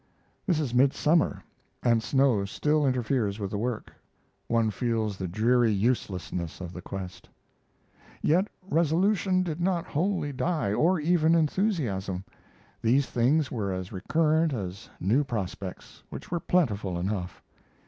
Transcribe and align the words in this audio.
This 0.47 0.59
is 0.59 0.73
midsummer, 0.73 1.43
and 1.83 2.01
snow 2.01 2.43
still 2.45 2.87
interferes 2.87 3.37
with 3.37 3.51
the 3.51 3.59
work. 3.59 3.93
One 4.47 4.71
feels 4.71 5.15
the 5.15 5.27
dreary 5.27 5.71
uselessness 5.71 6.59
of 6.59 6.73
the 6.73 6.81
quest. 6.81 7.29
Yet 8.19 8.47
resolution 8.67 9.43
did 9.43 9.61
not 9.61 9.85
wholly 9.85 10.33
die, 10.33 10.73
or 10.73 10.99
even 10.99 11.35
enthusiasm. 11.35 12.23
These 12.81 13.11
things 13.11 13.51
were 13.51 13.71
as 13.71 13.91
recurrent 13.91 14.53
as 14.53 14.89
new 14.99 15.23
prospects, 15.23 16.01
which 16.09 16.31
were 16.31 16.39
plentiful 16.39 16.97
enough. 16.97 17.43